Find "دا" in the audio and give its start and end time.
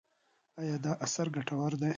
0.85-0.91